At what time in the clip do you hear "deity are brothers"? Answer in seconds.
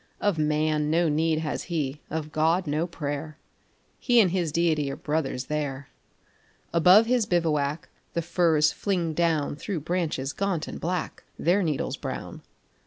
4.51-5.45